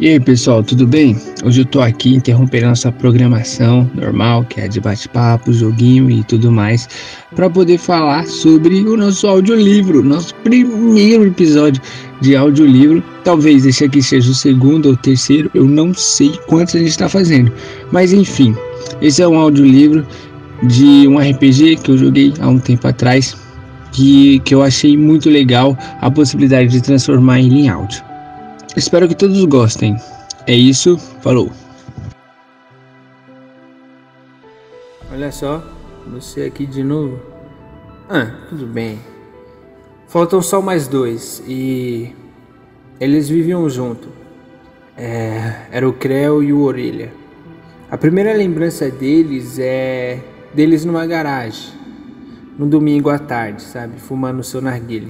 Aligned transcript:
E 0.00 0.08
aí 0.08 0.18
pessoal, 0.18 0.64
tudo 0.64 0.86
bem? 0.86 1.14
Hoje 1.44 1.60
eu 1.60 1.64
tô 1.66 1.82
aqui 1.82 2.14
interrompendo 2.14 2.68
nossa 2.68 2.90
programação 2.90 3.90
normal, 3.94 4.46
que 4.46 4.58
é 4.58 4.66
de 4.66 4.80
bate-papo, 4.80 5.52
joguinho 5.52 6.10
e 6.10 6.24
tudo 6.24 6.50
mais, 6.50 6.88
para 7.36 7.50
poder 7.50 7.76
falar 7.76 8.26
sobre 8.26 8.80
o 8.80 8.96
nosso 8.96 9.26
audiolivro, 9.26 10.02
nosso 10.02 10.34
primeiro 10.36 11.26
episódio 11.26 11.82
de 12.22 12.34
audiolivro. 12.34 13.04
Talvez 13.24 13.66
esse 13.66 13.84
aqui 13.84 14.02
seja 14.02 14.30
o 14.30 14.34
segundo 14.34 14.86
ou 14.86 14.96
terceiro, 14.96 15.50
eu 15.52 15.66
não 15.66 15.92
sei 15.92 16.32
quantos 16.46 16.76
a 16.76 16.78
gente 16.78 16.88
está 16.88 17.06
fazendo, 17.06 17.52
mas 17.92 18.10
enfim, 18.14 18.56
esse 19.02 19.20
é 19.20 19.28
um 19.28 19.38
audiolivro 19.38 20.06
de 20.62 21.06
um 21.08 21.18
RPG 21.18 21.76
que 21.76 21.90
eu 21.90 21.98
joguei 21.98 22.32
há 22.40 22.48
um 22.48 22.58
tempo 22.58 22.88
atrás, 22.88 23.36
que, 23.92 24.38
que 24.40 24.54
eu 24.54 24.62
achei 24.62 24.96
muito 24.96 25.28
legal 25.28 25.76
a 26.00 26.10
possibilidade 26.10 26.68
de 26.68 26.80
transformar 26.80 27.40
ele 27.40 27.60
em 27.60 27.68
áudio. 27.68 28.02
Espero 28.76 29.08
que 29.08 29.14
todos 29.14 29.44
gostem. 29.46 29.96
É 30.46 30.54
isso, 30.54 30.96
falou. 31.20 31.50
Olha 35.12 35.32
só, 35.32 35.62
você 36.06 36.44
aqui 36.44 36.66
de 36.66 36.82
novo. 36.82 37.20
Ah, 38.08 38.30
tudo 38.48 38.66
bem. 38.66 38.98
Faltam 40.06 40.40
só 40.40 40.60
mais 40.60 40.88
dois 40.88 41.42
e 41.46 42.14
eles 42.98 43.28
viviam 43.28 43.68
junto. 43.68 44.08
É, 44.96 45.66
era 45.70 45.88
o 45.88 45.92
Creu 45.92 46.42
e 46.42 46.52
o 46.52 46.62
Orelha. 46.62 47.12
A 47.90 47.96
primeira 47.96 48.32
lembrança 48.32 48.88
deles 48.90 49.58
é 49.58 50.20
deles 50.54 50.84
numa 50.84 51.06
garagem, 51.06 51.72
no 52.60 52.66
domingo 52.66 53.08
à 53.08 53.18
tarde, 53.18 53.62
sabe, 53.62 53.98
fumando 53.98 54.44
seu 54.44 54.60
narguilé. 54.60 55.08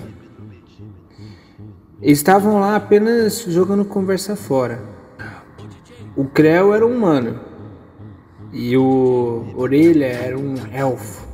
Estavam 2.00 2.60
lá 2.60 2.76
apenas 2.76 3.44
jogando 3.48 3.84
conversa 3.84 4.36
fora. 4.36 4.80
O 6.14 6.26
Creu 6.26 6.72
era 6.72 6.86
um 6.86 6.94
humano 6.94 7.40
e 8.52 8.76
o 8.76 9.46
Orelha 9.56 10.06
era 10.06 10.38
um 10.38 10.54
elfo. 10.72 11.26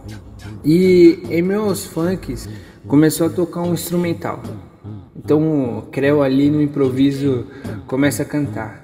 E 0.64 1.22
em 1.28 1.42
meus 1.42 1.84
funks 1.84 2.48
começou 2.89 3.27
a 3.27 3.31
tocar 3.31 3.61
um 3.61 3.75
instrumental. 3.75 4.42
Então 5.14 5.81
o 5.81 5.83
Creu 5.83 6.22
ali 6.22 6.48
no 6.48 6.62
improviso 6.62 7.47
começa 7.87 8.22
a 8.22 8.27
cantar. 8.27 8.83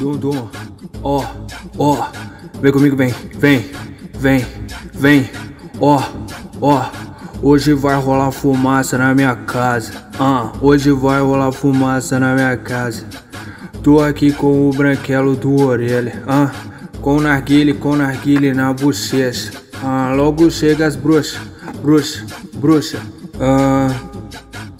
Dum 0.00 0.16
dum, 0.16 0.48
ó, 1.04 1.24
ó, 1.78 2.10
vem 2.60 2.72
comigo, 2.72 2.96
vem, 2.96 3.10
vem, 3.38 3.64
vem, 4.18 4.44
vem, 4.98 5.30
ó, 5.80 6.02
ó. 6.60 6.90
Hoje 7.42 7.74
vai 7.74 7.94
rolar 7.96 8.32
fumaça 8.32 8.96
na 8.96 9.14
minha 9.14 9.36
casa. 9.36 9.92
Ah, 10.18 10.52
hoje 10.60 10.90
vai 10.90 11.20
rolar 11.20 11.52
fumaça 11.52 12.18
na 12.18 12.34
minha 12.34 12.56
casa. 12.56 13.04
Tô 13.82 14.00
aqui 14.00 14.32
com 14.32 14.68
o 14.68 14.72
branquelo 14.72 15.36
do 15.36 15.54
orelha. 15.62 16.22
Ah, 16.26 16.50
com 17.00 17.20
narguile, 17.20 17.74
com 17.74 17.94
narguile 17.94 18.54
na 18.54 18.72
bochecha. 18.72 19.52
Ah, 19.82 20.12
logo 20.16 20.50
chega 20.50 20.86
as 20.86 20.96
bruxas, 20.96 21.38
bruxa, 21.82 22.24
bruxa. 22.54 23.00
Ah, 23.38 23.94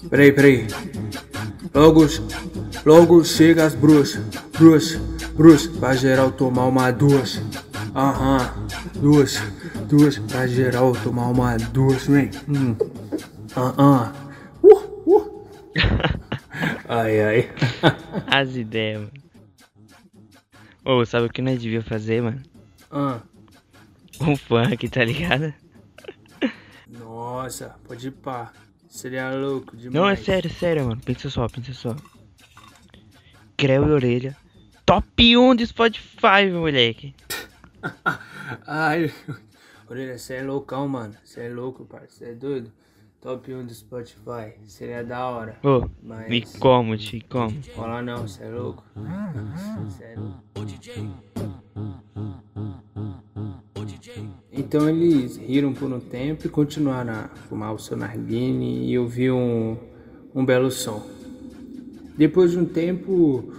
peraí, 0.09 0.31
peraí. 0.31 0.67
Logo, 1.73 2.07
logo 2.83 3.23
chega 3.23 3.65
as 3.65 3.75
bruxas, 3.75 4.21
bruxa, 4.57 4.99
bruxa. 5.35 5.69
Pra 5.79 5.95
geral 5.95 6.31
tomar 6.31 6.65
uma 6.65 6.91
ducha. 6.91 7.41
Aham, 7.95 8.49
duas, 8.95 9.41
duas, 9.87 10.19
pra 10.19 10.45
geral 10.47 10.93
tomar 10.93 11.27
uma 11.27 11.57
duas, 11.57 12.05
vem. 12.05 12.29
Hum. 12.47 12.75
Ah, 13.55 13.73
ah. 13.77 14.13
Uh, 14.61 15.15
uh. 15.15 15.47
ai, 16.89 17.21
ai. 17.21 17.51
As 18.27 18.55
ideias, 18.55 19.01
mano. 19.01 19.11
Ô, 20.83 21.05
sabe 21.05 21.27
o 21.27 21.29
que 21.29 21.41
nós 21.41 21.61
devia 21.61 21.81
fazer, 21.81 22.21
mano? 22.21 22.41
Ah. 22.91 23.19
Um 24.21 24.35
funk, 24.35 24.89
tá 24.89 25.03
ligado? 25.03 25.53
Nossa, 26.87 27.75
pode 27.87 28.07
ir 28.07 28.11
pá. 28.11 28.51
Seria 28.89 29.31
louco 29.31 29.75
demais. 29.75 29.93
Não, 29.93 30.07
é 30.07 30.15
sério, 30.15 30.49
sério, 30.49 30.85
mano. 30.85 31.01
Pensa 31.03 31.29
só, 31.29 31.47
pensa 31.47 31.73
só. 31.73 31.95
Creu 33.55 33.87
e 33.87 33.91
orelha. 33.91 34.35
Top 34.85 35.37
1 35.37 35.55
do 35.55 35.65
Spotify, 35.65 36.49
moleque. 36.51 37.13
Ai, 38.65 39.11
Orelha, 39.89 40.17
você 40.17 40.35
é 40.35 40.43
loucão, 40.43 40.85
mano. 40.87 41.13
Você 41.23 41.41
é 41.41 41.49
louco, 41.49 41.85
parceiro. 41.85 42.11
Você 42.11 42.25
é 42.25 42.35
doido? 42.35 42.71
Top 43.21 43.53
1 43.53 43.65
do 43.65 43.73
Spotify. 43.73 44.53
Seria 44.65 45.01
da 45.01 45.25
hora. 45.29 45.57
Ô, 45.63 45.89
mas... 46.03 46.31
e 46.31 46.59
como, 46.59 46.97
te 46.97 47.21
como? 47.21 47.57
Rola 47.73 48.01
não, 48.01 48.27
você 48.27 48.43
é 48.43 48.49
louco. 48.49 48.83
Cê 49.97 50.03
é 50.03 50.15
louco. 50.15 50.43
Então 54.51 54.89
eles 54.89 55.37
riram 55.37 55.73
por 55.73 55.91
um 55.91 55.99
tempo 55.99 56.47
e 56.47 56.49
continuaram 56.49 57.13
a 57.13 57.27
fumar 57.47 57.73
o 57.73 57.79
seu 57.79 57.95
narguine 57.95 58.89
e 58.89 58.99
ouvir 58.99 59.31
um, 59.31 59.77
um 60.35 60.45
belo 60.45 60.69
som. 60.69 61.07
Depois 62.17 62.51
de 62.51 62.59
um 62.59 62.65
tempo, 62.65 63.53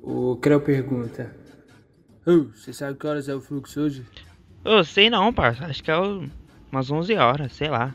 o 0.00 0.36
Creu 0.36 0.60
pergunta: 0.60 1.34
você 2.54 2.72
sabe 2.72 2.98
que 2.98 3.06
horas 3.06 3.28
é 3.28 3.34
o 3.34 3.40
fluxo 3.40 3.80
hoje? 3.80 4.04
Eu 4.66 4.82
sei 4.82 5.08
não, 5.08 5.32
parça. 5.32 5.64
Acho 5.64 5.82
que 5.82 5.90
é 5.92 5.96
umas 5.96 6.90
11 6.90 7.14
horas, 7.14 7.52
sei 7.52 7.68
lá. 7.68 7.94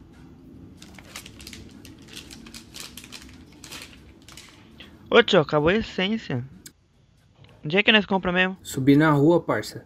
Ô 5.09 5.21
tio, 5.21 5.41
acabou 5.41 5.67
a 5.67 5.75
essência. 5.75 6.45
Onde 7.63 7.77
é 7.77 7.83
que 7.83 7.91
nós 7.91 8.05
compra 8.05 8.31
mesmo? 8.31 8.57
Subir 8.63 8.95
na 8.95 9.11
rua, 9.11 9.41
parça. 9.41 9.85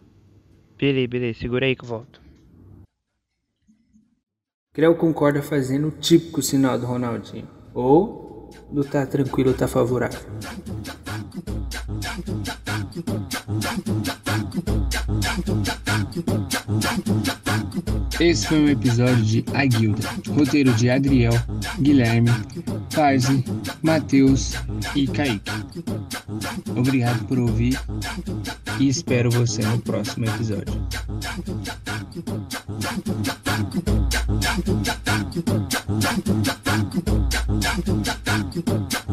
Beleza, 0.78 1.08
beleza. 1.08 1.40
Segura 1.40 1.66
aí 1.66 1.76
que 1.76 1.84
eu 1.84 1.90
volto. 1.90 2.22
Creu 4.72 4.96
concorda 4.96 5.42
fazendo 5.42 5.88
o 5.88 5.92
típico 5.92 6.44
sinal 6.44 6.78
do 6.78 6.86
Ronaldinho. 6.86 7.50
Ou 7.74 8.52
do 8.72 8.84
tá 8.84 9.08
tranquilo, 9.08 9.56
tá 9.56 9.68
favorável. 9.68 10.20
Esse 18.20 18.48
foi 18.48 18.60
um 18.60 18.70
episódio 18.70 19.24
de 19.24 19.46
A 19.54 19.66
Guilda, 19.66 20.08
roteiro 20.30 20.74
de 20.74 20.90
Adriel, 20.90 21.34
Guilherme, 21.80 22.32
Tarzi, 22.90 23.44
Matheus 23.84 24.54
e 24.96 25.08
Kaique. 25.08 25.52
Obrigado 26.76 27.26
por 27.26 27.40
ouvir 27.40 27.80
e 28.80 28.88
espero 28.88 29.30
você 29.30 29.62
no 29.64 29.80
próximo 29.80 30.26
episódio. 30.26 30.74
Thank 38.56 38.96
you. 39.00 39.05